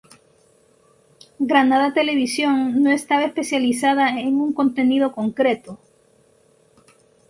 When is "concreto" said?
5.11-5.77